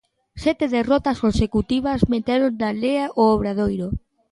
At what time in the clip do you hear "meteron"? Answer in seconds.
2.13-2.51